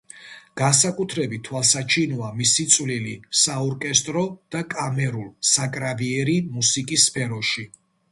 [0.59, 4.23] განსაკუთრებით თვალსაჩინოა მისი წვლილი საორკესტრო
[4.55, 7.67] და კამერულ-საკრავიერი მუსიკის სფეროში.